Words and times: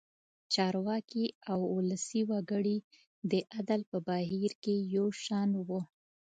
چارواکي 0.53 1.25
او 1.51 1.59
ولسي 1.77 2.21
وګړي 2.31 2.77
د 3.31 3.33
عدل 3.55 3.81
په 3.91 3.97
بهیر 4.07 4.51
کې 4.63 4.75
یو 4.95 5.07
شان 5.23 5.49
وو. 5.67 5.81